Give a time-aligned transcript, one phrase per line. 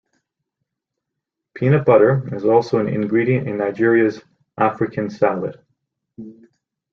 [1.53, 4.23] Peanut butter is also an ingredient in Nigeria's
[4.57, 5.63] "African salad".